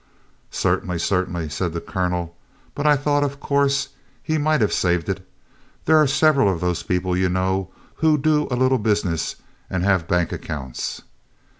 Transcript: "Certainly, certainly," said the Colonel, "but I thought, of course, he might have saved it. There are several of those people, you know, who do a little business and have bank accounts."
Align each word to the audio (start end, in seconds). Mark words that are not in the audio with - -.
"Certainly, 0.49 0.97
certainly," 0.97 1.47
said 1.47 1.73
the 1.73 1.79
Colonel, 1.79 2.35
"but 2.73 2.87
I 2.87 2.95
thought, 2.95 3.23
of 3.23 3.39
course, 3.39 3.89
he 4.23 4.39
might 4.39 4.59
have 4.59 4.73
saved 4.73 5.09
it. 5.09 5.23
There 5.85 5.97
are 5.97 6.07
several 6.07 6.51
of 6.51 6.59
those 6.59 6.81
people, 6.81 7.15
you 7.15 7.29
know, 7.29 7.69
who 7.97 8.17
do 8.17 8.47
a 8.49 8.55
little 8.55 8.79
business 8.79 9.35
and 9.69 9.83
have 9.83 10.07
bank 10.07 10.31
accounts." 10.31 11.03